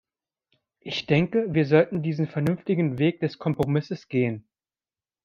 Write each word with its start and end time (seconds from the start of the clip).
Ich 0.79 1.05
denke, 1.05 1.53
wir 1.53 1.67
sollten 1.67 2.01
diesen 2.01 2.25
vernünftigen 2.25 2.97
Weg 2.97 3.19
des 3.19 3.37
Kompromisses 3.37 4.07
gehen. 4.07 4.47